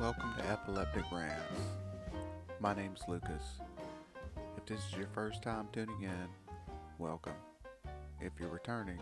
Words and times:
Welcome 0.00 0.32
to 0.38 0.48
Epileptic 0.48 1.04
Rants. 1.12 1.60
My 2.58 2.72
name's 2.72 3.02
Lucas. 3.06 3.60
If 4.56 4.64
this 4.64 4.78
is 4.78 4.96
your 4.96 5.08
first 5.08 5.42
time 5.42 5.68
tuning 5.74 6.00
in, 6.00 6.28
welcome. 6.98 7.34
If 8.18 8.32
you're 8.40 8.48
returning, 8.48 8.98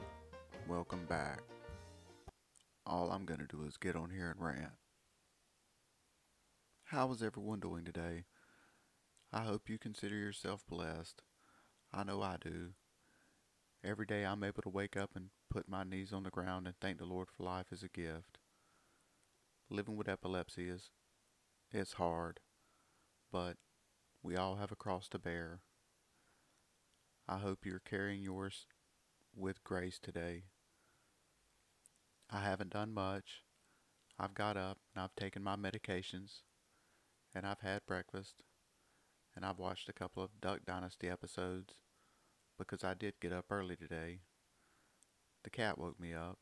welcome 0.66 1.07
back. 1.07 1.43
All 2.84 3.12
I'm 3.12 3.27
going 3.27 3.39
to 3.39 3.47
do 3.47 3.62
is 3.62 3.77
get 3.77 3.95
on 3.95 4.11
here 4.11 4.33
and 4.33 4.45
rant. 4.45 4.73
How 6.87 7.12
is 7.12 7.23
everyone 7.23 7.61
doing 7.61 7.85
today? 7.85 8.25
I 9.33 9.43
hope 9.43 9.69
you 9.69 9.79
consider 9.79 10.17
yourself 10.17 10.65
blessed. 10.69 11.23
I 11.93 12.03
know 12.03 12.23
I 12.23 12.39
do. 12.43 12.71
Every 13.85 14.05
day 14.05 14.27
I'm 14.27 14.43
able 14.43 14.62
to 14.62 14.69
wake 14.69 14.96
up 14.96 15.10
and 15.15 15.27
put 15.49 15.69
my 15.69 15.85
knees 15.85 16.12
on 16.12 16.24
the 16.24 16.30
ground 16.30 16.66
and 16.66 16.74
thank 16.80 16.99
the 16.99 17.05
Lord 17.05 17.29
for 17.30 17.45
life 17.45 17.66
as 17.71 17.85
a 17.85 17.88
gift. 17.88 18.38
Living 19.71 19.97
with 19.97 20.09
epilepsy 20.09 20.71
is 20.71 20.91
it's 21.71 21.93
hard, 21.95 22.41
but 23.31 23.59
we 24.23 24.35
all 24.35 24.57
have 24.57 24.73
a 24.73 24.77
cross 24.77 25.09
to 25.11 25.19
bear. 25.19 25.61
I 27.29 27.37
hope 27.37 27.67
you're 27.67 27.79
carrying 27.79 28.23
yours 28.23 28.67
with 29.37 29.63
grace 29.65 29.99
today. 29.99 30.45
I 32.31 32.41
haven't 32.41 32.73
done 32.73 32.95
much. 32.95 33.43
I've 34.19 34.33
got 34.33 34.57
up 34.57 34.79
and 34.95 35.05
I've 35.05 35.15
taken 35.15 35.43
my 35.43 35.57
medications 35.57 36.41
and 37.35 37.47
I've 37.47 37.61
had 37.61 37.85
breakfast 37.87 38.43
and 39.37 39.45
I've 39.45 39.59
watched 39.59 39.91
a 39.91 39.93
couple 39.93 40.23
of 40.23 40.41
Duck 40.41 40.61
Dynasty 40.66 41.11
episodes 41.11 41.75
because 42.59 42.83
I 42.83 42.95
did 42.95 43.21
get 43.21 43.35
up 43.35 43.45
early 43.51 43.77
today. 43.77 44.21
The 45.45 45.51
cat 45.51 45.77
woke 45.77 46.01
me 46.01 46.15
up, 46.15 46.39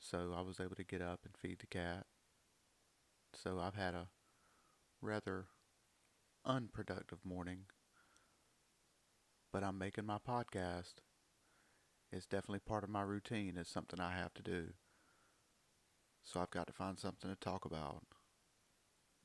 so 0.00 0.34
I 0.36 0.40
was 0.40 0.58
able 0.58 0.76
to 0.76 0.84
get 0.84 1.02
up 1.02 1.20
and 1.24 1.36
feed 1.36 1.58
the 1.60 1.66
cat. 1.66 2.06
So 3.34 3.60
I've 3.60 3.74
had 3.76 3.94
a 3.94 4.08
rather 5.00 5.46
unproductive 6.44 7.24
morning, 7.24 7.66
but 9.52 9.62
I'm 9.62 9.78
making 9.78 10.06
my 10.06 10.18
podcast. 10.18 10.94
It's 12.10 12.26
definitely 12.26 12.60
part 12.60 12.82
of 12.82 12.90
my 12.90 13.02
routine. 13.02 13.56
It's 13.56 13.70
something 13.70 14.00
I 14.00 14.12
have 14.12 14.34
to 14.34 14.42
do. 14.42 14.68
So 16.22 16.40
I've 16.40 16.50
got 16.50 16.66
to 16.66 16.72
find 16.72 16.98
something 16.98 17.30
to 17.30 17.36
talk 17.36 17.64
about. 17.64 18.02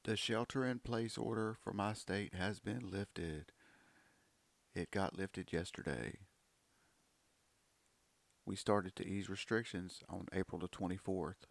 The 0.03 0.15
shelter 0.15 0.65
in 0.65 0.79
place 0.79 1.17
order 1.17 1.55
for 1.63 1.73
my 1.73 1.93
state 1.93 2.35
has 2.35 2.59
been 2.59 2.91
lifted. 2.91 3.51
It 4.75 4.91
got 4.91 5.17
lifted 5.17 5.51
yesterday. 5.51 6.19
We 8.47 8.55
started 8.55 8.95
to 8.97 9.07
ease 9.07 9.27
restrictions 9.27 10.03
on 10.07 10.27
April 10.31 10.59
the 10.59 10.67
24th. 10.67 11.47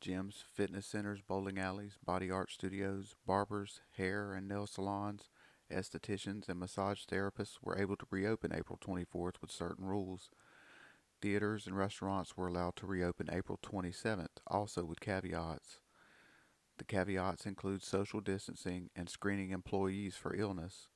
Gyms, 0.00 0.44
fitness 0.54 0.86
centers, 0.86 1.20
bowling 1.20 1.58
alleys, 1.58 1.98
body 2.04 2.30
art 2.30 2.52
studios, 2.52 3.16
barbers, 3.26 3.80
hair 3.96 4.32
and 4.32 4.46
nail 4.46 4.68
salons, 4.68 5.30
estheticians, 5.68 6.48
and 6.48 6.60
massage 6.60 7.04
therapists 7.06 7.58
were 7.60 7.76
able 7.76 7.96
to 7.96 8.06
reopen 8.08 8.52
April 8.54 8.78
24th 8.78 9.40
with 9.40 9.50
certain 9.50 9.84
rules. 9.84 10.30
Theaters 11.20 11.66
and 11.66 11.76
restaurants 11.76 12.36
were 12.36 12.46
allowed 12.46 12.76
to 12.76 12.86
reopen 12.86 13.28
April 13.32 13.58
27th, 13.60 14.38
also 14.46 14.84
with 14.84 15.00
caveats. 15.00 15.80
The 16.78 16.84
caveats 16.84 17.46
include 17.46 17.82
social 17.82 18.20
distancing 18.20 18.90
and 18.94 19.08
screening 19.08 19.50
employees 19.50 20.14
for 20.14 20.36
illness. 20.36 20.86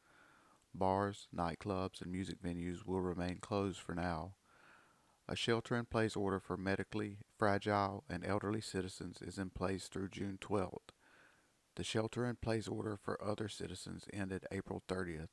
Bars, 0.73 1.27
nightclubs, 1.35 2.01
and 2.01 2.13
music 2.13 2.41
venues 2.41 2.87
will 2.87 3.01
remain 3.01 3.39
closed 3.39 3.81
for 3.81 3.97
now. 3.97 4.35
A 5.29 5.37
shelter 5.37 5.77
in 5.77 5.87
place 5.87 6.17
order 6.17 6.41
for 6.41 6.57
medically 6.57 7.19
fragile 7.39 8.05
and 8.09 8.25
elderly 8.25 8.61
citizens 8.61 9.23
is 9.23 9.39
in 9.39 9.51
place 9.51 9.87
through 9.87 10.09
June 10.09 10.39
12th. 10.41 10.91
The 11.77 11.85
shelter 11.85 12.27
in 12.27 12.37
place 12.37 12.67
order 12.67 12.97
for 12.97 13.23
other 13.23 13.49
citizens 13.49 14.07
ended 14.13 14.45
April 14.51 14.83
30th. 14.89 15.29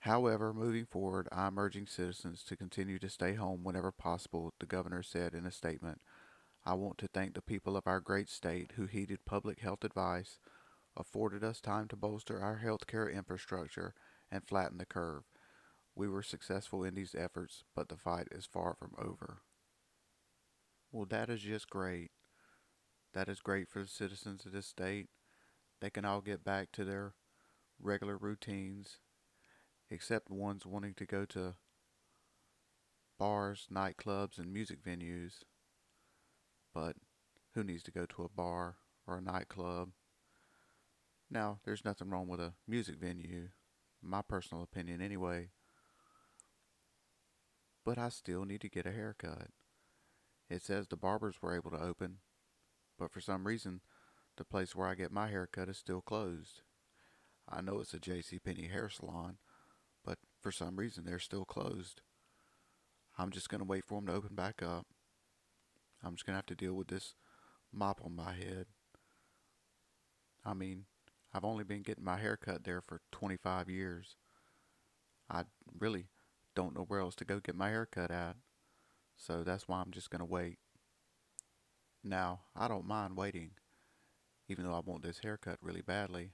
However, 0.00 0.52
moving 0.52 0.84
forward, 0.84 1.28
I'm 1.32 1.58
urging 1.58 1.86
citizens 1.86 2.44
to 2.44 2.56
continue 2.56 2.98
to 2.98 3.08
stay 3.08 3.34
home 3.34 3.64
whenever 3.64 3.90
possible, 3.90 4.52
the 4.60 4.66
governor 4.66 5.02
said 5.02 5.34
in 5.34 5.46
a 5.46 5.50
statement. 5.50 6.00
I 6.64 6.74
want 6.74 6.98
to 6.98 7.08
thank 7.08 7.34
the 7.34 7.42
people 7.42 7.76
of 7.76 7.86
our 7.86 8.00
great 8.00 8.28
state 8.28 8.72
who 8.76 8.86
heeded 8.86 9.24
public 9.24 9.60
health 9.60 9.82
advice, 9.82 10.38
afforded 10.96 11.42
us 11.42 11.60
time 11.60 11.88
to 11.88 11.96
bolster 11.96 12.40
our 12.40 12.60
healthcare 12.64 13.12
infrastructure, 13.12 13.94
and 14.30 14.46
flatten 14.46 14.78
the 14.78 14.86
curve. 14.86 15.24
We 15.94 16.08
were 16.08 16.22
successful 16.22 16.84
in 16.84 16.94
these 16.94 17.14
efforts, 17.14 17.64
but 17.74 17.88
the 17.88 17.96
fight 17.96 18.28
is 18.30 18.46
far 18.46 18.74
from 18.74 18.94
over. 18.98 19.42
Well, 20.90 21.06
that 21.06 21.30
is 21.30 21.42
just 21.42 21.70
great. 21.70 22.10
That 23.12 23.28
is 23.28 23.40
great 23.40 23.68
for 23.68 23.80
the 23.80 23.88
citizens 23.88 24.44
of 24.44 24.52
this 24.52 24.66
state. 24.66 25.08
They 25.80 25.90
can 25.90 26.04
all 26.04 26.20
get 26.20 26.44
back 26.44 26.72
to 26.72 26.84
their 26.84 27.14
regular 27.80 28.16
routines, 28.16 28.98
except 29.90 30.30
ones 30.30 30.66
wanting 30.66 30.94
to 30.94 31.06
go 31.06 31.24
to 31.26 31.54
bars, 33.18 33.68
nightclubs, 33.72 34.38
and 34.38 34.52
music 34.52 34.82
venues 34.82 35.42
but 36.74 36.96
who 37.54 37.62
needs 37.62 37.84
to 37.84 37.92
go 37.92 38.04
to 38.04 38.24
a 38.24 38.28
bar 38.28 38.76
or 39.06 39.18
a 39.18 39.22
nightclub? 39.22 39.90
Now, 41.30 41.60
there's 41.64 41.84
nothing 41.84 42.10
wrong 42.10 42.28
with 42.28 42.40
a 42.40 42.54
music 42.66 42.96
venue, 42.96 43.48
my 44.02 44.20
personal 44.20 44.62
opinion 44.62 45.00
anyway, 45.00 45.50
but 47.84 47.98
I 47.98 48.08
still 48.08 48.44
need 48.44 48.60
to 48.62 48.68
get 48.68 48.86
a 48.86 48.92
haircut. 48.92 49.48
It 50.48 50.62
says 50.62 50.88
the 50.88 50.96
barbers 50.96 51.36
were 51.40 51.54
able 51.54 51.70
to 51.70 51.82
open, 51.82 52.18
but 52.98 53.10
for 53.10 53.20
some 53.20 53.46
reason, 53.46 53.80
the 54.36 54.44
place 54.44 54.74
where 54.74 54.88
I 54.88 54.94
get 54.94 55.12
my 55.12 55.28
haircut 55.28 55.68
is 55.68 55.78
still 55.78 56.00
closed. 56.00 56.62
I 57.48 57.60
know 57.60 57.80
it's 57.80 57.94
a 57.94 57.98
J.C. 57.98 58.38
Penney 58.38 58.68
hair 58.68 58.88
salon, 58.88 59.38
but 60.04 60.18
for 60.40 60.50
some 60.50 60.76
reason 60.76 61.04
they're 61.04 61.18
still 61.18 61.44
closed. 61.44 62.02
I'm 63.18 63.30
just 63.30 63.48
going 63.48 63.60
to 63.60 63.66
wait 63.66 63.84
for 63.84 64.00
them 64.00 64.06
to 64.06 64.14
open 64.14 64.34
back 64.34 64.62
up. 64.62 64.86
I'm 66.02 66.14
just 66.14 66.26
going 66.26 66.34
to 66.34 66.38
have 66.38 66.46
to 66.46 66.54
deal 66.54 66.74
with 66.74 66.88
this 66.88 67.14
mop 67.72 68.00
on 68.04 68.16
my 68.16 68.32
head. 68.32 68.66
I 70.44 70.54
mean, 70.54 70.84
I've 71.32 71.44
only 71.44 71.64
been 71.64 71.82
getting 71.82 72.04
my 72.04 72.18
hair 72.18 72.36
cut 72.36 72.64
there 72.64 72.80
for 72.80 73.00
25 73.12 73.68
years. 73.68 74.16
I 75.30 75.44
really 75.78 76.06
don't 76.54 76.74
know 76.74 76.84
where 76.86 77.00
else 77.00 77.14
to 77.16 77.24
go 77.24 77.40
get 77.40 77.56
my 77.56 77.70
hair 77.70 77.86
cut 77.86 78.10
at. 78.10 78.36
So 79.16 79.42
that's 79.42 79.68
why 79.68 79.80
I'm 79.80 79.90
just 79.90 80.10
going 80.10 80.20
to 80.20 80.24
wait. 80.24 80.58
Now, 82.02 82.40
I 82.54 82.68
don't 82.68 82.86
mind 82.86 83.16
waiting, 83.16 83.52
even 84.48 84.64
though 84.64 84.74
I 84.74 84.80
want 84.80 85.02
this 85.02 85.20
haircut 85.20 85.58
really 85.62 85.80
badly. 85.80 86.32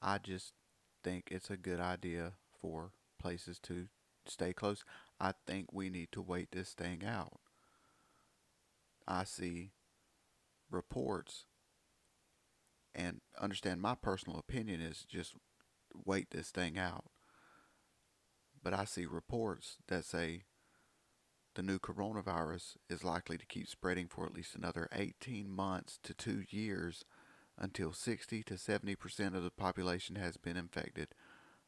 I 0.00 0.18
just 0.18 0.52
think 1.02 1.28
it's 1.30 1.50
a 1.50 1.56
good 1.56 1.80
idea 1.80 2.32
for 2.60 2.92
places 3.18 3.58
to 3.60 3.88
stay 4.26 4.52
close. 4.52 4.84
I 5.18 5.32
think 5.46 5.72
we 5.72 5.90
need 5.90 6.12
to 6.12 6.22
wait 6.22 6.52
this 6.52 6.74
thing 6.74 7.04
out. 7.04 7.40
I 9.08 9.24
see 9.24 9.72
reports 10.70 11.46
and 12.94 13.20
understand 13.40 13.80
my 13.80 13.94
personal 13.94 14.38
opinion 14.38 14.80
is 14.80 15.04
just 15.08 15.34
wait 16.04 16.30
this 16.30 16.50
thing 16.50 16.78
out. 16.78 17.04
But 18.66 18.74
I 18.74 18.84
see 18.84 19.06
reports 19.06 19.76
that 19.86 20.04
say 20.04 20.42
the 21.54 21.62
new 21.62 21.78
coronavirus 21.78 22.78
is 22.90 23.04
likely 23.04 23.38
to 23.38 23.46
keep 23.46 23.68
spreading 23.68 24.08
for 24.08 24.26
at 24.26 24.34
least 24.34 24.56
another 24.56 24.88
18 24.92 25.48
months 25.48 26.00
to 26.02 26.12
two 26.12 26.42
years 26.50 27.04
until 27.56 27.92
60 27.92 28.42
to 28.42 28.54
70% 28.54 29.36
of 29.36 29.44
the 29.44 29.52
population 29.52 30.16
has 30.16 30.36
been 30.36 30.56
infected, 30.56 31.14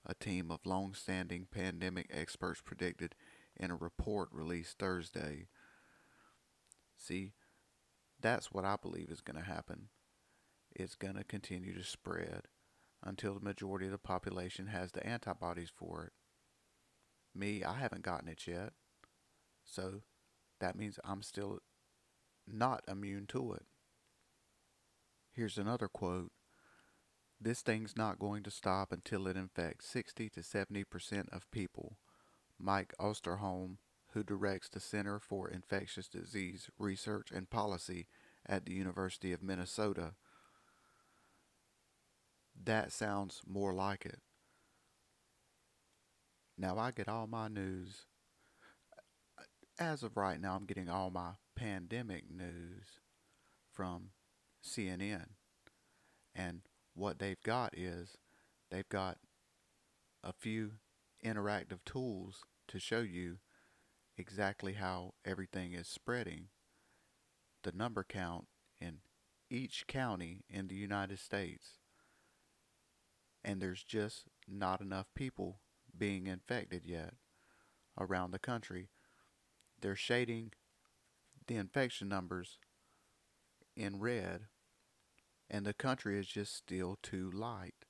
a 0.05 0.13
team 0.13 0.51
of 0.51 0.67
long 0.67 0.93
standing 0.93 1.47
pandemic 1.49 2.11
experts 2.11 2.61
predicted 2.61 3.15
in 3.57 3.71
a 3.71 3.77
report 3.77 4.31
released 4.33 4.81
Thursday. 4.81 5.47
See, 6.97 7.35
that's 8.21 8.51
what 8.51 8.65
I 8.65 8.75
believe 8.75 9.11
is 9.11 9.21
going 9.21 9.39
to 9.39 9.49
happen. 9.49 9.91
It's 10.75 10.97
going 10.97 11.15
to 11.15 11.23
continue 11.23 11.75
to 11.75 11.85
spread 11.85 12.49
until 13.05 13.35
the 13.35 13.45
majority 13.45 13.87
of 13.87 13.93
the 13.93 13.99
population 13.99 14.67
has 14.67 14.91
the 14.91 15.07
antibodies 15.07 15.71
for 15.73 16.03
it. 16.03 16.13
Me, 17.39 17.63
I 17.63 17.75
haven't 17.75 18.03
gotten 18.03 18.29
it 18.29 18.47
yet. 18.49 18.73
So 19.65 20.03
that 20.59 20.77
means 20.77 20.99
I'm 21.05 21.23
still 21.23 21.61
not 22.47 22.83
immune 22.89 23.27
to 23.29 23.53
it. 23.53 23.65
Here's 25.33 25.57
another 25.57 25.87
quote 25.87 26.33
This 27.41 27.63
thing's 27.63 27.97
not 27.97 28.19
going 28.19 28.43
to 28.43 28.51
stop 28.51 28.91
until 28.91 29.29
it 29.29 29.37
infects 29.37 29.87
60 29.87 30.31
to 30.31 30.41
70% 30.41 31.29
of 31.31 31.51
people. 31.53 31.97
Mike 32.59 32.93
Osterholm, 32.99 33.77
who 34.15 34.25
directs 34.25 34.69
the 34.69 34.81
Center 34.81 35.21
for 35.21 35.49
Infectious 35.49 36.09
Disease 36.09 36.71
Research 36.77 37.31
and 37.33 37.49
Policy 37.49 38.09
at 38.45 38.67
the 38.67 38.73
University 38.73 39.33
of 39.33 39.45
Minnesota. 39.45 40.15
That 42.61 42.91
sounds 42.91 43.43
more 43.47 43.73
like 43.73 44.05
it. 44.05 44.23
Now, 46.61 46.77
I 46.77 46.91
get 46.91 47.09
all 47.09 47.29
my 47.29 47.47
news. 47.47 48.07
As 49.79 50.03
of 50.03 50.17
right 50.17 50.41
now, 50.41 50.57
I'm 50.57 50.67
getting 50.67 50.89
all 50.89 51.09
my 51.09 51.33
pandemic 51.55 52.25
news 52.29 52.85
from 53.71 54.11
CNN. 54.65 55.27
And 56.35 56.63
what 56.95 57.21
they've 57.21 57.41
got 57.45 57.79
is 57.79 58.17
they've 58.73 58.89
got 58.89 59.19
a 60.25 60.33
few 60.33 60.73
interactive 61.25 61.85
tools 61.85 62.43
to 62.67 62.81
show 62.81 63.01
you 63.01 63.39
exactly 64.17 64.73
how 64.73 65.15
everything 65.25 65.75
is 65.75 65.87
spreading, 65.87 66.49
the 67.63 67.71
number 67.71 68.03
count 68.03 68.47
in 68.81 68.99
each 69.49 69.87
county 69.87 70.43
in 70.51 70.67
the 70.67 70.75
United 70.75 71.21
States. 71.21 71.79
And 73.45 73.63
there's 73.63 73.85
just 73.85 74.25
not 74.49 74.81
enough 74.81 75.07
people 75.15 75.61
being 75.99 76.27
infected 76.27 76.83
yet 76.85 77.15
around 77.99 78.31
the 78.31 78.39
country. 78.39 78.89
They're 79.81 79.97
shading 79.97 80.53
the 81.47 81.57
infection 81.57 82.09
numbers 82.09 82.59
in 83.77 84.01
red, 84.01 84.43
and 85.51 85.65
the 85.65 85.73
country 85.73 86.19
is 86.19 86.27
just 86.27 86.55
still 86.55 86.99
too 87.03 87.31
light. 87.31 87.87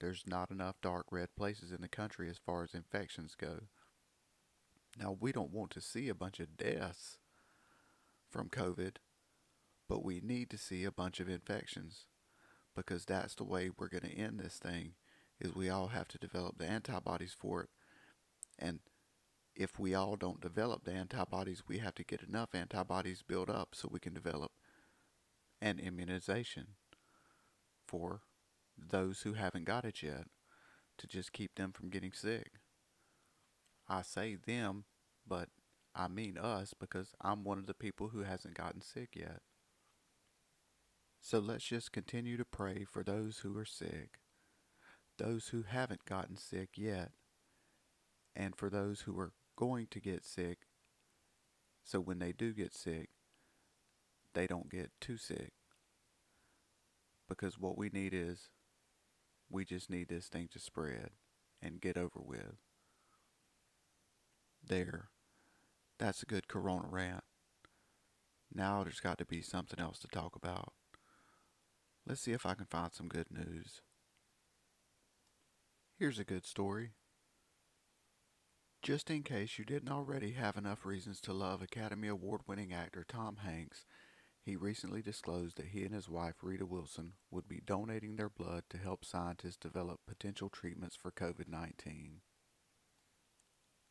There's 0.00 0.24
not 0.26 0.50
enough 0.50 0.76
dark 0.82 1.06
red 1.10 1.28
places 1.36 1.72
in 1.72 1.80
the 1.80 1.88
country 1.88 2.28
as 2.28 2.38
far 2.38 2.62
as 2.62 2.74
infections 2.74 3.34
go. 3.34 3.64
Now, 4.98 5.16
we 5.18 5.32
don't 5.32 5.52
want 5.52 5.70
to 5.72 5.80
see 5.80 6.08
a 6.08 6.14
bunch 6.14 6.40
of 6.40 6.56
deaths 6.56 7.18
from 8.30 8.48
COVID, 8.48 8.96
but 9.88 10.04
we 10.04 10.20
need 10.20 10.50
to 10.50 10.58
see 10.58 10.84
a 10.84 10.92
bunch 10.92 11.20
of 11.20 11.28
infections 11.28 12.06
because 12.74 13.04
that's 13.04 13.34
the 13.34 13.44
way 13.44 13.70
we're 13.70 13.88
going 13.88 14.02
to 14.02 14.18
end 14.18 14.38
this 14.38 14.56
thing 14.56 14.94
is 15.44 15.54
we 15.54 15.68
all 15.68 15.88
have 15.88 16.08
to 16.08 16.18
develop 16.18 16.58
the 16.58 16.66
antibodies 16.66 17.34
for 17.38 17.62
it. 17.62 17.68
And 18.58 18.80
if 19.54 19.78
we 19.78 19.94
all 19.94 20.16
don't 20.16 20.40
develop 20.40 20.84
the 20.84 20.92
antibodies, 20.92 21.62
we 21.68 21.78
have 21.78 21.94
to 21.96 22.04
get 22.04 22.22
enough 22.22 22.54
antibodies 22.54 23.22
built 23.22 23.48
up 23.50 23.70
so 23.74 23.88
we 23.90 24.00
can 24.00 24.14
develop 24.14 24.52
an 25.60 25.78
immunization 25.78 26.68
for 27.86 28.22
those 28.76 29.22
who 29.22 29.34
haven't 29.34 29.64
got 29.64 29.84
it 29.84 30.02
yet 30.02 30.26
to 30.98 31.06
just 31.06 31.32
keep 31.32 31.54
them 31.54 31.72
from 31.72 31.90
getting 31.90 32.12
sick. 32.12 32.52
I 33.88 34.02
say 34.02 34.36
them, 34.36 34.84
but 35.26 35.48
I 35.94 36.08
mean 36.08 36.38
us 36.38 36.74
because 36.78 37.14
I'm 37.20 37.44
one 37.44 37.58
of 37.58 37.66
the 37.66 37.74
people 37.74 38.08
who 38.08 38.22
hasn't 38.22 38.56
gotten 38.56 38.80
sick 38.80 39.10
yet. 39.14 39.40
So 41.20 41.38
let's 41.38 41.64
just 41.64 41.92
continue 41.92 42.36
to 42.36 42.44
pray 42.44 42.84
for 42.84 43.02
those 43.02 43.38
who 43.38 43.56
are 43.56 43.64
sick, 43.64 44.18
those 45.18 45.48
who 45.48 45.62
haven't 45.62 46.04
gotten 46.04 46.36
sick 46.36 46.70
yet, 46.76 47.12
and 48.34 48.56
for 48.56 48.68
those 48.68 49.02
who 49.02 49.18
are 49.18 49.32
going 49.56 49.86
to 49.90 50.00
get 50.00 50.24
sick, 50.24 50.58
so 51.84 52.00
when 52.00 52.18
they 52.18 52.32
do 52.32 52.52
get 52.52 52.74
sick, 52.74 53.10
they 54.32 54.46
don't 54.46 54.70
get 54.70 54.90
too 55.00 55.16
sick. 55.16 55.52
Because 57.28 57.58
what 57.58 57.78
we 57.78 57.88
need 57.88 58.12
is, 58.12 58.50
we 59.50 59.64
just 59.64 59.90
need 59.90 60.08
this 60.08 60.26
thing 60.26 60.48
to 60.52 60.58
spread 60.58 61.10
and 61.62 61.80
get 61.80 61.96
over 61.96 62.20
with. 62.20 62.56
There. 64.66 65.08
That's 65.98 66.22
a 66.22 66.26
good 66.26 66.48
corona 66.48 66.88
rant. 66.90 67.24
Now 68.52 68.82
there's 68.82 69.00
got 69.00 69.18
to 69.18 69.24
be 69.24 69.42
something 69.42 69.78
else 69.78 69.98
to 70.00 70.08
talk 70.08 70.34
about. 70.36 70.72
Let's 72.06 72.20
see 72.20 72.32
if 72.32 72.44
I 72.44 72.54
can 72.54 72.66
find 72.66 72.92
some 72.92 73.08
good 73.08 73.30
news. 73.30 73.80
Here's 75.96 76.18
a 76.18 76.24
good 76.24 76.44
story. 76.44 76.90
Just 78.82 79.10
in 79.10 79.22
case 79.22 79.60
you 79.60 79.64
didn't 79.64 79.92
already 79.92 80.32
have 80.32 80.56
enough 80.56 80.84
reasons 80.84 81.20
to 81.20 81.32
love 81.32 81.62
Academy 81.62 82.08
Award 82.08 82.40
winning 82.48 82.72
actor 82.72 83.04
Tom 83.08 83.36
Hanks, 83.44 83.86
he 84.42 84.56
recently 84.56 85.02
disclosed 85.02 85.56
that 85.56 85.68
he 85.68 85.84
and 85.84 85.94
his 85.94 86.08
wife 86.08 86.34
Rita 86.42 86.66
Wilson 86.66 87.12
would 87.30 87.46
be 87.46 87.62
donating 87.64 88.16
their 88.16 88.28
blood 88.28 88.64
to 88.70 88.76
help 88.76 89.04
scientists 89.04 89.56
develop 89.56 90.00
potential 90.04 90.48
treatments 90.48 90.96
for 90.96 91.12
COVID 91.12 91.46
19. 91.46 92.22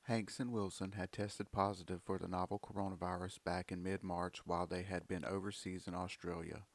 Hanks 0.03 0.41
and 0.41 0.51
Wilson 0.51 0.91
had 0.91 1.13
tested 1.13 1.53
positive 1.53 2.01
for 2.03 2.19
the 2.19 2.27
novel 2.27 2.59
coronavirus 2.59 3.37
back 3.45 3.71
in 3.71 3.81
mid 3.81 4.03
March 4.03 4.45
while 4.45 4.67
they 4.67 4.83
had 4.83 5.07
been 5.07 5.23
overseas 5.23 5.87
in 5.87 5.95
Australia. 5.95 6.65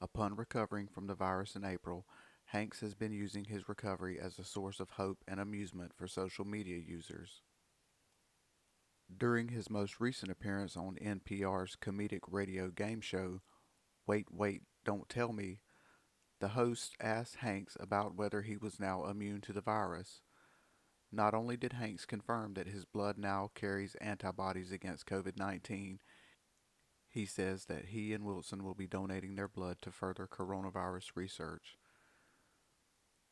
Upon 0.00 0.36
recovering 0.36 0.86
from 0.86 1.08
the 1.08 1.16
virus 1.16 1.56
in 1.56 1.64
April, 1.64 2.06
Hanks 2.50 2.80
has 2.80 2.96
been 2.96 3.12
using 3.12 3.44
his 3.44 3.68
recovery 3.68 4.18
as 4.18 4.36
a 4.36 4.44
source 4.44 4.80
of 4.80 4.90
hope 4.90 5.18
and 5.28 5.38
amusement 5.38 5.92
for 5.94 6.08
social 6.08 6.44
media 6.44 6.78
users. 6.78 7.42
During 9.16 9.50
his 9.50 9.70
most 9.70 10.00
recent 10.00 10.32
appearance 10.32 10.76
on 10.76 10.96
NPR's 10.96 11.76
comedic 11.80 12.22
radio 12.28 12.70
game 12.70 13.00
show, 13.00 13.42
Wait, 14.04 14.26
Wait, 14.32 14.62
Don't 14.84 15.08
Tell 15.08 15.32
Me, 15.32 15.60
the 16.40 16.48
host 16.48 16.96
asked 17.00 17.36
Hanks 17.36 17.76
about 17.78 18.16
whether 18.16 18.42
he 18.42 18.56
was 18.56 18.80
now 18.80 19.04
immune 19.04 19.42
to 19.42 19.52
the 19.52 19.60
virus. 19.60 20.20
Not 21.12 21.34
only 21.34 21.56
did 21.56 21.74
Hanks 21.74 22.04
confirm 22.04 22.54
that 22.54 22.66
his 22.66 22.84
blood 22.84 23.16
now 23.16 23.52
carries 23.54 23.94
antibodies 24.00 24.72
against 24.72 25.06
COVID 25.06 25.38
19, 25.38 26.00
he 27.08 27.26
says 27.26 27.66
that 27.66 27.86
he 27.86 28.12
and 28.12 28.24
Wilson 28.24 28.64
will 28.64 28.74
be 28.74 28.88
donating 28.88 29.36
their 29.36 29.46
blood 29.46 29.76
to 29.82 29.92
further 29.92 30.26
coronavirus 30.26 31.12
research. 31.14 31.76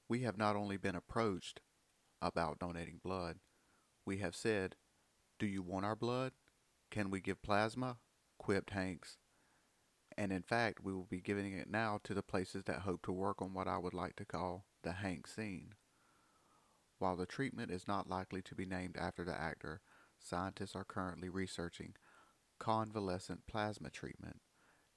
We 0.09 0.23
have 0.23 0.39
not 0.39 0.57
only 0.57 0.77
been 0.77 0.97
approached 0.97 1.61
about 2.23 2.59
donating 2.59 3.01
blood, 3.03 3.39
we 4.07 4.19
have 4.19 4.35
said, 4.35 4.77
Do 5.39 5.47
you 5.47 5.63
want 5.63 5.85
our 5.85 5.97
blood? 5.97 6.33
Can 6.91 7.11
we 7.11 7.21
give 7.21 7.43
plasma? 7.43 7.99
quipped 8.39 8.71
Hanks. 8.71 9.19
And 10.17 10.33
in 10.33 10.43
fact, 10.43 10.83
we 10.83 10.93
will 10.93 11.05
be 11.05 11.21
giving 11.21 11.53
it 11.53 11.71
now 11.71 12.01
to 12.05 12.15
the 12.15 12.23
places 12.23 12.65
that 12.65 12.81
hope 12.81 13.03
to 13.03 13.13
work 13.13 13.43
on 13.43 13.53
what 13.53 13.69
I 13.69 13.79
would 13.79 13.95
like 13.95 14.17
to 14.17 14.25
call 14.25 14.65
the 14.83 14.93
Hank 14.93 15.27
scene. 15.27 15.75
While 16.99 17.17
the 17.17 17.27
treatment 17.27 17.71
is 17.71 17.87
not 17.87 18.09
likely 18.09 18.43
to 18.43 18.55
be 18.55 18.67
named 18.67 18.97
after 18.97 19.25
the 19.25 19.39
actor, 19.39 19.81
scientists 20.19 20.75
are 20.75 20.85
currently 20.85 21.29
researching 21.29 21.95
convalescent 22.59 23.47
plasma 23.47 23.91
treatment, 23.91 24.41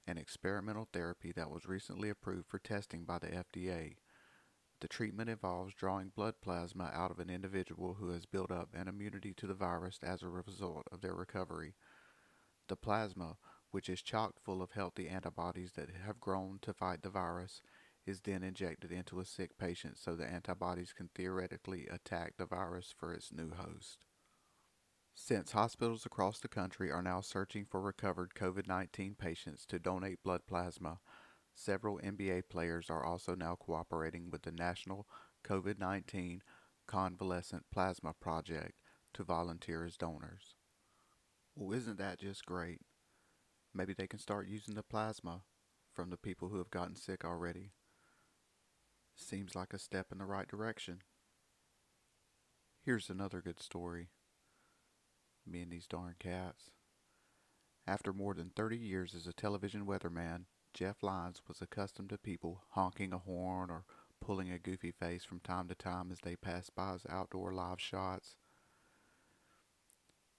an 0.06 0.18
experimental 0.18 0.88
therapy 0.92 1.32
that 1.32 1.50
was 1.50 1.66
recently 1.66 2.08
approved 2.08 2.48
for 2.48 2.58
testing 2.58 3.04
by 3.04 3.18
the 3.18 3.28
FDA. 3.28 3.94
The 4.82 4.88
treatment 4.88 5.30
involves 5.30 5.74
drawing 5.74 6.08
blood 6.08 6.40
plasma 6.40 6.90
out 6.92 7.12
of 7.12 7.20
an 7.20 7.30
individual 7.30 7.94
who 7.94 8.08
has 8.08 8.26
built 8.26 8.50
up 8.50 8.74
an 8.74 8.88
immunity 8.88 9.32
to 9.34 9.46
the 9.46 9.54
virus 9.54 10.00
as 10.02 10.24
a 10.24 10.28
result 10.28 10.88
of 10.90 11.00
their 11.00 11.14
recovery. 11.14 11.76
The 12.66 12.74
plasma, 12.74 13.36
which 13.70 13.88
is 13.88 14.02
chock 14.02 14.40
full 14.40 14.60
of 14.60 14.72
healthy 14.72 15.08
antibodies 15.08 15.74
that 15.74 15.88
have 16.04 16.18
grown 16.18 16.58
to 16.62 16.74
fight 16.74 17.02
the 17.02 17.10
virus, 17.10 17.62
is 18.06 18.22
then 18.22 18.42
injected 18.42 18.90
into 18.90 19.20
a 19.20 19.24
sick 19.24 19.56
patient 19.56 19.98
so 19.98 20.16
the 20.16 20.26
antibodies 20.26 20.92
can 20.92 21.10
theoretically 21.14 21.86
attack 21.86 22.36
the 22.36 22.44
virus 22.44 22.92
for 22.98 23.14
its 23.14 23.32
new 23.32 23.52
host. 23.52 24.04
Since 25.14 25.52
hospitals 25.52 26.04
across 26.04 26.40
the 26.40 26.48
country 26.48 26.90
are 26.90 27.02
now 27.02 27.20
searching 27.20 27.66
for 27.66 27.80
recovered 27.80 28.34
COVID 28.34 28.66
19 28.66 29.14
patients 29.14 29.64
to 29.66 29.78
donate 29.78 30.24
blood 30.24 30.44
plasma, 30.48 30.98
several 31.54 31.98
NBA 31.98 32.44
players 32.48 32.90
are 32.90 33.04
also 33.04 33.34
now 33.34 33.56
cooperating 33.56 34.30
with 34.30 34.42
the 34.42 34.52
National 34.52 35.06
COVID 35.44 35.78
19 35.78 36.42
Convalescent 36.86 37.64
Plasma 37.72 38.14
Project 38.20 38.74
to 39.14 39.24
volunteer 39.24 39.84
as 39.84 39.96
donors. 39.96 40.54
Well, 41.54 41.76
isn't 41.76 41.98
that 41.98 42.20
just 42.20 42.46
great? 42.46 42.80
Maybe 43.74 43.94
they 43.94 44.06
can 44.06 44.18
start 44.18 44.48
using 44.48 44.74
the 44.74 44.82
plasma 44.82 45.42
from 45.92 46.10
the 46.10 46.16
people 46.16 46.48
who 46.48 46.58
have 46.58 46.70
gotten 46.70 46.96
sick 46.96 47.24
already. 47.24 47.72
Seems 49.14 49.54
like 49.54 49.72
a 49.72 49.78
step 49.78 50.06
in 50.10 50.18
the 50.18 50.24
right 50.24 50.48
direction. 50.48 51.00
Here's 52.84 53.10
another 53.10 53.40
good 53.40 53.60
story. 53.60 54.08
Me 55.46 55.62
and 55.62 55.70
these 55.70 55.86
darn 55.86 56.14
cats. 56.18 56.70
After 57.86 58.12
more 58.12 58.34
than 58.34 58.50
30 58.54 58.76
years 58.76 59.14
as 59.14 59.26
a 59.26 59.32
television 59.32 59.86
weatherman, 59.86 60.44
Jeff 60.74 61.02
Lyons 61.02 61.42
was 61.46 61.60
accustomed 61.60 62.10
to 62.10 62.18
people 62.18 62.62
honking 62.70 63.12
a 63.12 63.18
horn 63.18 63.70
or 63.70 63.84
pulling 64.20 64.50
a 64.50 64.58
goofy 64.58 64.90
face 64.90 65.24
from 65.24 65.40
time 65.40 65.68
to 65.68 65.74
time 65.74 66.10
as 66.10 66.20
they 66.20 66.36
passed 66.36 66.74
by 66.74 66.92
his 66.92 67.06
outdoor 67.08 67.52
live 67.52 67.80
shots. 67.80 68.36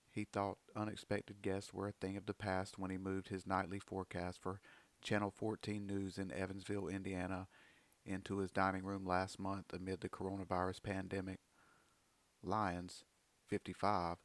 He 0.09 0.25
thought 0.25 0.57
unexpected 0.75 1.41
guests 1.41 1.73
were 1.73 1.87
a 1.87 1.91
thing 1.91 2.17
of 2.17 2.25
the 2.25 2.33
past 2.33 2.77
when 2.77 2.91
he 2.91 2.97
moved 2.97 3.29
his 3.29 3.47
nightly 3.47 3.79
forecast 3.79 4.39
for 4.41 4.61
Channel 5.01 5.31
14 5.31 5.85
News 5.85 6.17
in 6.17 6.31
Evansville, 6.31 6.87
Indiana 6.87 7.47
into 8.05 8.37
his 8.37 8.51
dining 8.51 8.83
room 8.83 9.05
last 9.05 9.39
month 9.39 9.73
amid 9.73 10.01
the 10.01 10.09
coronavirus 10.09 10.83
pandemic. 10.83 11.39
Lyons, 12.41 13.03
55, 13.47 14.17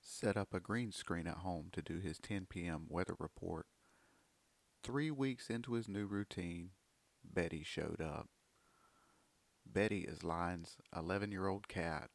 set 0.00 0.36
up 0.36 0.54
a 0.54 0.60
green 0.60 0.92
screen 0.92 1.26
at 1.26 1.38
home 1.38 1.68
to 1.72 1.82
do 1.82 1.98
his 1.98 2.18
10 2.18 2.46
p.m. 2.46 2.86
weather 2.88 3.14
report. 3.18 3.66
Three 4.82 5.10
weeks 5.10 5.50
into 5.50 5.74
his 5.74 5.88
new 5.88 6.06
routine, 6.06 6.70
Betty 7.22 7.62
showed 7.62 8.00
up. 8.00 8.28
Betty 9.66 10.00
is 10.00 10.24
Lyons' 10.24 10.78
11 10.96 11.30
year 11.30 11.46
old 11.48 11.68
cat. 11.68 12.10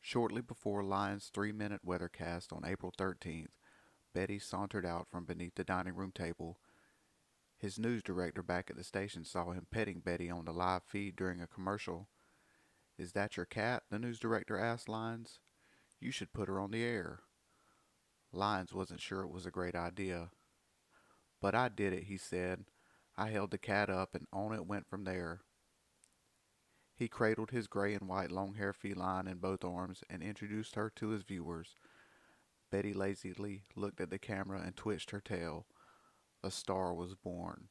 Shortly 0.00 0.42
before 0.42 0.84
Lyons' 0.84 1.30
three 1.34 1.50
minute 1.50 1.84
weathercast 1.84 2.52
on 2.52 2.64
April 2.64 2.92
13th, 2.96 3.50
Betty 4.14 4.38
sauntered 4.38 4.86
out 4.86 5.08
from 5.10 5.24
beneath 5.24 5.56
the 5.56 5.64
dining 5.64 5.96
room 5.96 6.12
table 6.12 6.60
His 7.58 7.80
news 7.80 8.02
director 8.02 8.42
back 8.44 8.70
at 8.70 8.76
the 8.76 8.84
station 8.84 9.24
saw 9.24 9.50
him 9.50 9.66
petting 9.72 10.00
Betty 10.00 10.30
on 10.30 10.44
the 10.44 10.52
live 10.52 10.84
feed 10.84 11.16
during 11.16 11.40
a 11.40 11.48
commercial. 11.48 12.08
Is 12.96 13.12
that 13.12 13.36
your 13.36 13.46
cat? 13.46 13.82
the 13.90 13.98
news 13.98 14.20
director 14.20 14.56
asked 14.56 14.88
Lyons. 14.88 15.40
You 15.98 16.12
should 16.12 16.32
put 16.32 16.48
her 16.48 16.60
on 16.60 16.70
the 16.70 16.84
air. 16.84 17.20
Lyons 18.32 18.72
wasn't 18.72 19.00
sure 19.00 19.22
it 19.22 19.32
was 19.32 19.46
a 19.46 19.50
great 19.50 19.74
idea. 19.74 20.30
But 21.40 21.54
I 21.54 21.68
did 21.68 21.92
it, 21.92 22.04
he 22.04 22.16
said. 22.16 22.64
I 23.16 23.30
held 23.30 23.50
the 23.50 23.58
cat 23.58 23.90
up 23.90 24.14
and 24.14 24.26
on 24.32 24.54
it 24.54 24.66
went 24.66 24.88
from 24.88 25.04
there. 25.04 25.40
He 26.94 27.08
cradled 27.08 27.50
his 27.50 27.66
gray 27.66 27.94
and 27.94 28.08
white 28.08 28.30
long 28.30 28.54
haired 28.54 28.76
feline 28.76 29.26
in 29.26 29.38
both 29.38 29.64
arms 29.64 30.02
and 30.10 30.22
introduced 30.22 30.74
her 30.74 30.90
to 30.96 31.08
his 31.08 31.22
viewers. 31.22 31.74
Betty 32.70 32.92
lazily 32.92 33.62
looked 33.74 34.00
at 34.00 34.10
the 34.10 34.18
camera 34.18 34.60
and 34.64 34.76
twitched 34.76 35.10
her 35.10 35.20
tail. 35.20 35.66
A 36.44 36.50
star 36.50 36.94
was 36.94 37.14
born. 37.14 37.68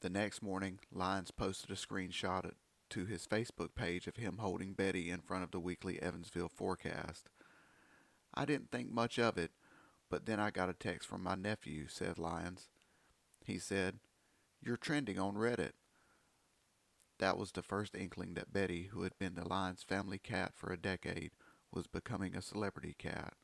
The 0.00 0.10
next 0.10 0.42
morning, 0.42 0.78
Lyons 0.92 1.32
posted 1.32 1.70
a 1.70 1.74
screenshot 1.74 2.52
to 2.90 3.04
his 3.04 3.26
Facebook 3.26 3.74
page 3.74 4.06
of 4.06 4.16
him 4.16 4.38
holding 4.38 4.72
Betty 4.72 5.10
in 5.10 5.20
front 5.20 5.42
of 5.42 5.50
the 5.50 5.60
weekly 5.60 6.00
Evansville 6.00 6.48
forecast. 6.48 7.28
I 8.32 8.44
didn't 8.44 8.70
think 8.70 8.90
much 8.90 9.18
of 9.18 9.36
it, 9.36 9.50
but 10.10 10.26
then 10.26 10.40
I 10.40 10.50
got 10.50 10.70
a 10.70 10.74
text 10.74 11.08
from 11.08 11.22
my 11.22 11.34
nephew, 11.34 11.86
said 11.88 12.18
Lyons. 12.18 12.68
He 13.44 13.58
said, 13.58 13.98
You're 14.60 14.76
trending 14.76 15.18
on 15.18 15.34
Reddit. 15.34 15.72
That 17.18 17.36
was 17.36 17.52
the 17.52 17.62
first 17.62 17.94
inkling 17.94 18.34
that 18.34 18.52
Betty, 18.52 18.90
who 18.92 19.02
had 19.02 19.18
been 19.18 19.34
the 19.34 19.46
Lyons 19.46 19.82
family 19.82 20.18
cat 20.18 20.52
for 20.54 20.72
a 20.72 20.76
decade, 20.76 21.32
was 21.72 21.86
becoming 21.86 22.34
a 22.34 22.42
celebrity 22.42 22.94
cat. 22.96 23.34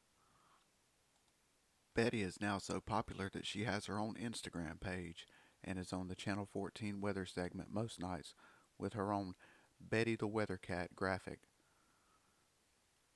Betty 1.94 2.23
is 2.23 2.40
now 2.40 2.59
so 2.59 2.80
popular 2.80 3.30
that 3.33 3.47
she 3.47 3.64
has 3.64 3.87
her 3.87 3.99
own 3.99 4.14
Instagram 4.14 4.80
page 4.80 5.26
and 5.62 5.78
is 5.78 5.92
on 5.92 6.09
the 6.09 6.14
Channel 6.14 6.49
14 6.52 7.00
weather 7.00 7.26
segment 7.26 7.73
most 7.73 8.00
nights 8.00 8.35
with 8.78 8.94
her 8.94 9.12
own 9.12 9.35
Betty 9.80 10.16
the 10.16 10.26
Weather 10.26 10.56
Cat 10.56 10.97
graphic. 10.97 11.40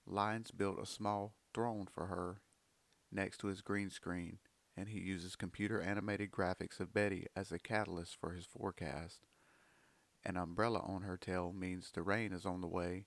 Lyons 0.07 0.51
built 0.51 0.79
a 0.81 0.87
small 0.87 1.35
throne 1.53 1.87
for 1.93 2.07
her 2.07 2.41
next 3.11 3.39
to 3.39 3.47
his 3.49 3.61
green 3.61 3.91
screen, 3.91 4.39
and 4.77 4.89
he 4.89 5.01
uses 5.01 5.37
computer 5.37 5.81
animated 5.81 6.31
graphics 6.31 6.81
of 6.81 6.93
Betty 6.93 7.27
as 7.35 7.51
a 7.51 7.59
catalyst 7.59 8.17
for 8.21 8.33
his 8.33 8.45
forecast. 8.45 9.21
An 10.25 10.37
umbrella 10.37 10.81
on 10.81 11.03
her 11.03 11.17
tail 11.17 11.53
means 11.53 11.91
the 11.91 12.03
rain 12.03 12.33
is 12.33 12.47
on 12.47 12.61
the 12.61 12.69
way, 12.69 13.07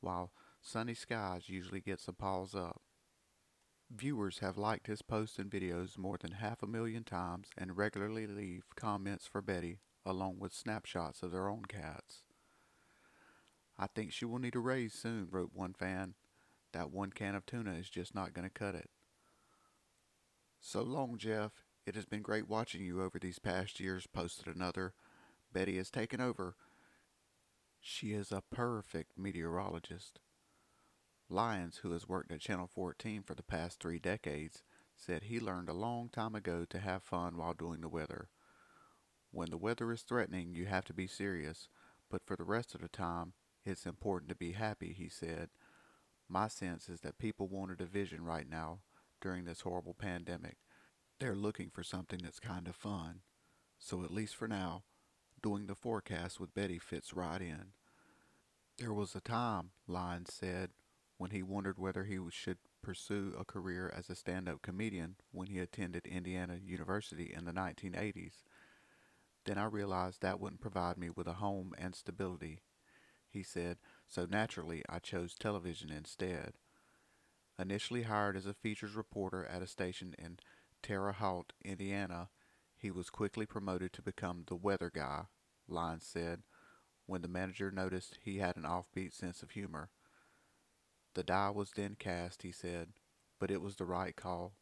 while 0.00 0.32
sunny 0.60 0.94
skies 0.94 1.48
usually 1.48 1.80
gets 1.80 2.06
a 2.08 2.12
paws 2.12 2.54
up. 2.54 2.80
Viewers 3.90 4.38
have 4.38 4.56
liked 4.56 4.86
his 4.86 5.02
posts 5.02 5.38
and 5.38 5.50
videos 5.50 5.98
more 5.98 6.16
than 6.16 6.32
half 6.32 6.62
a 6.62 6.66
million 6.66 7.02
times 7.02 7.48
and 7.58 7.76
regularly 7.76 8.26
leave 8.26 8.62
comments 8.76 9.26
for 9.26 9.42
Betty, 9.42 9.80
along 10.06 10.38
with 10.38 10.52
snapshots 10.52 11.22
of 11.22 11.32
their 11.32 11.48
own 11.48 11.64
cats. 11.64 12.22
I 13.76 13.88
think 13.88 14.12
she 14.12 14.24
will 14.24 14.38
need 14.38 14.54
a 14.54 14.60
raise 14.60 14.92
soon, 14.92 15.28
wrote 15.30 15.50
one 15.54 15.72
fan. 15.72 16.14
That 16.72 16.90
one 16.90 17.10
can 17.10 17.34
of 17.34 17.46
tuna 17.46 17.72
is 17.72 17.90
just 17.90 18.14
not 18.14 18.32
going 18.32 18.46
to 18.46 18.50
cut 18.50 18.74
it. 18.74 18.90
So 20.60 20.82
long, 20.82 21.16
Jeff. 21.16 21.64
It 21.86 21.94
has 21.94 22.04
been 22.04 22.22
great 22.22 22.46
watching 22.46 22.84
you 22.84 23.02
over 23.02 23.18
these 23.18 23.38
past 23.38 23.80
years, 23.80 24.06
posted 24.06 24.54
another. 24.54 24.92
Betty 25.52 25.78
has 25.78 25.90
taken 25.90 26.20
over. 26.20 26.54
She 27.80 28.12
is 28.12 28.30
a 28.30 28.42
perfect 28.52 29.18
meteorologist. 29.18 30.20
Lyons, 31.30 31.78
who 31.78 31.92
has 31.92 32.06
worked 32.06 32.30
at 32.30 32.40
Channel 32.40 32.66
14 32.66 33.22
for 33.22 33.34
the 33.34 33.42
past 33.42 33.80
three 33.80 33.98
decades, 33.98 34.62
said 34.94 35.24
he 35.24 35.40
learned 35.40 35.70
a 35.70 35.72
long 35.72 36.10
time 36.10 36.34
ago 36.34 36.66
to 36.68 36.78
have 36.78 37.02
fun 37.02 37.38
while 37.38 37.54
doing 37.54 37.80
the 37.80 37.88
weather. 37.88 38.28
When 39.30 39.48
the 39.50 39.56
weather 39.56 39.90
is 39.90 40.02
threatening, 40.02 40.54
you 40.54 40.66
have 40.66 40.84
to 40.86 40.92
be 40.92 41.06
serious, 41.06 41.68
but 42.10 42.26
for 42.26 42.36
the 42.36 42.44
rest 42.44 42.74
of 42.74 42.82
the 42.82 42.88
time, 42.88 43.32
it's 43.64 43.86
important 43.86 44.28
to 44.28 44.34
be 44.34 44.52
happy, 44.52 44.92
he 44.92 45.08
said. 45.08 45.48
My 46.28 46.48
sense 46.48 46.88
is 46.88 47.00
that 47.00 47.18
people 47.18 47.48
want 47.48 47.72
a 47.72 47.76
division 47.76 48.22
right 48.22 48.48
now 48.48 48.80
during 49.20 49.44
this 49.44 49.60
horrible 49.60 49.94
pandemic. 49.94 50.56
They're 51.18 51.36
looking 51.36 51.70
for 51.70 51.82
something 51.82 52.20
that's 52.22 52.40
kind 52.40 52.66
of 52.66 52.74
fun. 52.74 53.20
So, 53.78 54.02
at 54.04 54.10
least 54.10 54.36
for 54.36 54.48
now, 54.48 54.84
doing 55.42 55.66
the 55.66 55.74
forecast 55.74 56.38
with 56.38 56.54
Betty 56.54 56.78
fits 56.78 57.14
right 57.14 57.40
in. 57.40 57.72
There 58.78 58.92
was 58.92 59.14
a 59.14 59.20
time, 59.20 59.70
Lyons 59.86 60.32
said, 60.32 60.70
when 61.18 61.30
he 61.30 61.42
wondered 61.42 61.78
whether 61.78 62.04
he 62.04 62.18
should 62.30 62.58
pursue 62.82 63.34
a 63.38 63.44
career 63.44 63.92
as 63.94 64.08
a 64.08 64.14
stand 64.14 64.48
up 64.48 64.62
comedian 64.62 65.16
when 65.32 65.48
he 65.48 65.58
attended 65.58 66.06
Indiana 66.06 66.58
University 66.62 67.32
in 67.36 67.44
the 67.44 67.52
1980s. 67.52 68.42
Then 69.44 69.58
I 69.58 69.64
realized 69.64 70.22
that 70.22 70.40
wouldn't 70.40 70.60
provide 70.60 70.96
me 70.96 71.10
with 71.10 71.26
a 71.26 71.34
home 71.34 71.74
and 71.78 71.94
stability, 71.94 72.60
he 73.28 73.42
said, 73.42 73.78
so 74.06 74.26
naturally 74.26 74.82
I 74.88 74.98
chose 74.98 75.34
television 75.34 75.90
instead. 75.90 76.54
Initially 77.60 78.04
hired 78.04 78.36
as 78.36 78.46
a 78.46 78.54
features 78.54 78.94
reporter 78.94 79.44
at 79.44 79.60
a 79.60 79.66
station 79.66 80.14
in 80.18 80.38
Terre 80.82 81.12
Haute, 81.12 81.52
Indiana, 81.62 82.30
he 82.74 82.90
was 82.90 83.10
quickly 83.10 83.44
promoted 83.44 83.92
to 83.92 84.02
become 84.02 84.44
the 84.46 84.56
weather 84.56 84.90
guy, 84.92 85.24
Lyons 85.68 86.06
said, 86.06 86.42
when 87.04 87.20
the 87.20 87.28
manager 87.28 87.70
noticed 87.70 88.18
he 88.22 88.38
had 88.38 88.56
an 88.56 88.62
offbeat 88.62 89.12
sense 89.12 89.42
of 89.42 89.50
humor. 89.50 89.90
The 91.14 91.22
die 91.22 91.50
was 91.50 91.72
then 91.72 91.96
cast, 91.98 92.42
he 92.42 92.52
said, 92.52 92.94
but 93.38 93.50
it 93.50 93.60
was 93.60 93.76
the 93.76 93.84
right 93.84 94.16
call. 94.16 94.54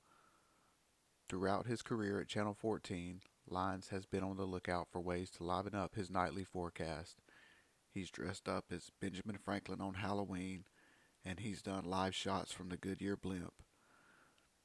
Throughout 1.29 1.67
his 1.67 1.83
career 1.83 2.21
at 2.21 2.27
Channel 2.27 2.55
14, 2.55 3.21
Lyons 3.47 3.91
has 3.91 4.07
been 4.07 4.25
on 4.25 4.37
the 4.37 4.45
lookout 4.45 4.89
for 4.91 5.01
ways 5.01 5.31
to 5.33 5.45
liven 5.45 5.75
up 5.75 5.95
his 5.95 6.11
nightly 6.11 6.43
forecast. 6.43 7.19
He's 7.93 8.11
dressed 8.11 8.49
up 8.49 8.65
as 8.73 8.91
Benjamin 9.01 9.39
Franklin 9.39 9.81
on 9.81 9.95
Halloween, 9.95 10.65
and 11.29 11.41
he's 11.41 11.61
done 11.61 11.85
live 11.85 12.15
shots 12.15 12.53
from 12.53 12.71
the 12.71 12.77
Goodyear 12.79 13.15
blimp. 13.15 13.53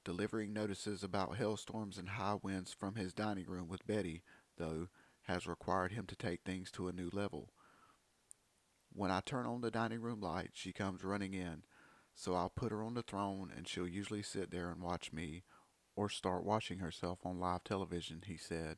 Delivering 0.06 0.54
notices 0.54 1.04
about 1.04 1.36
hailstorms 1.36 1.98
and 1.98 2.08
high 2.08 2.38
winds 2.42 2.72
from 2.72 2.96
his 2.96 3.14
dining 3.14 3.48
room 3.48 3.68
with 3.68 3.86
Betty, 3.86 4.24
though, 4.58 4.88
has 5.24 5.46
required 5.46 5.92
him 5.92 6.06
to 6.06 6.16
take 6.16 6.40
things 6.42 6.72
to 6.72 6.88
a 6.88 6.94
new 6.94 7.10
level. 7.12 7.50
When 8.94 9.12
I 9.12 9.20
turn 9.20 9.46
on 9.46 9.60
the 9.60 9.72
dining 9.72 10.00
room 10.00 10.22
light, 10.22 10.52
she 10.54 10.72
comes 10.72 11.04
running 11.04 11.34
in, 11.34 11.64
so 12.16 12.34
I'll 12.34 12.50
put 12.50 12.72
her 12.72 12.82
on 12.82 12.94
the 12.94 13.04
throne 13.04 13.52
and 13.54 13.68
she'll 13.68 13.86
usually 13.86 14.24
sit 14.24 14.50
there 14.50 14.70
and 14.70 14.82
watch 14.82 15.12
me 15.12 15.44
or 15.98 16.08
start 16.08 16.46
watching 16.46 16.80
herself 16.80 17.20
on 17.26 17.42
live 17.42 17.66
television, 17.66 18.22
he 18.26 18.38
said. 18.38 18.78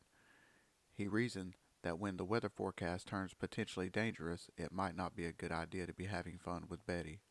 He 0.92 1.08
reasoned 1.08 1.54
that 1.84 2.00
when 2.00 2.18
the 2.18 2.26
weather 2.26 2.50
forecast 2.50 3.06
turns 3.06 3.36
potentially 3.36 3.92
dangerous, 3.92 4.50
it 4.58 4.72
might 4.72 4.96
not 4.96 5.16
be 5.16 5.26
a 5.26 5.32
good 5.32 5.52
idea 5.52 5.86
to 5.86 5.94
be 5.94 6.06
having 6.06 6.40
fun 6.40 6.64
with 6.68 6.88
Betty. 6.88 7.22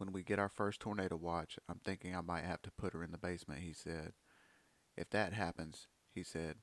When 0.00 0.12
we 0.12 0.22
get 0.22 0.38
our 0.38 0.48
first 0.48 0.80
tornado 0.80 1.16
watch, 1.16 1.58
I'm 1.68 1.78
thinking 1.84 2.16
I 2.16 2.22
might 2.22 2.44
have 2.44 2.62
to 2.62 2.70
put 2.70 2.94
her 2.94 3.04
in 3.04 3.12
the 3.12 3.18
basement, 3.18 3.60
he 3.60 3.74
said. 3.74 4.14
If 4.96 5.10
that 5.10 5.34
happens, 5.34 5.88
he 6.14 6.22
said, 6.22 6.56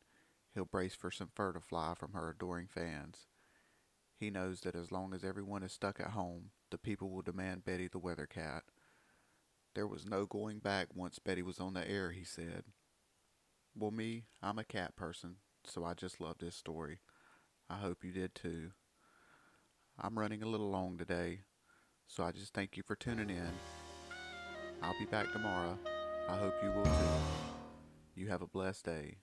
he'll 0.55 0.65
brace 0.65 0.95
for 0.95 1.11
some 1.11 1.29
fur 1.35 1.53
to 1.53 1.59
fly 1.59 1.93
from 1.95 2.13
her 2.13 2.31
adoring 2.31 2.65
fans. 2.67 3.27
He 4.19 4.31
knows 4.31 4.61
that 4.61 4.73
as 4.73 4.91
long 4.91 5.13
as 5.13 5.23
everyone 5.23 5.61
is 5.61 5.71
stuck 5.71 5.99
at 5.99 6.13
home, 6.13 6.49
the 6.71 6.79
people 6.79 7.11
will 7.11 7.21
demand 7.21 7.63
Betty 7.63 7.87
the 7.87 7.99
weather 7.99 8.25
cat. 8.25 8.63
There 9.75 9.85
was 9.85 10.03
no 10.03 10.25
going 10.25 10.57
back 10.57 10.87
once 10.95 11.19
Betty 11.19 11.43
was 11.43 11.59
on 11.59 11.75
the 11.75 11.87
air, 11.87 12.13
he 12.13 12.23
said. 12.23 12.63
Well, 13.75 13.91
me, 13.91 14.23
I'm 14.41 14.57
a 14.57 14.63
cat 14.63 14.95
person, 14.95 15.35
so 15.63 15.85
I 15.85 15.93
just 15.93 16.19
love 16.19 16.39
this 16.39 16.55
story. 16.55 17.01
I 17.69 17.75
hope 17.75 18.03
you 18.03 18.11
did 18.11 18.33
too. 18.33 18.71
I'm 19.95 20.17
running 20.17 20.41
a 20.41 20.49
little 20.49 20.71
long 20.71 20.97
today, 20.97 21.41
so 22.07 22.23
I 22.23 22.31
just 22.31 22.53
thank 22.53 22.77
you 22.77 22.83
for 22.83 22.95
tuning 22.95 23.29
in. 23.29 23.51
I'll 24.81 24.97
be 24.99 25.05
back 25.05 25.31
tomorrow. 25.31 25.77
I 26.29 26.37
hope 26.37 26.53
you 26.63 26.71
will 26.71 26.83
too. 26.83 26.91
You 28.15 28.27
have 28.29 28.41
a 28.41 28.47
blessed 28.47 28.85
day. 28.85 29.17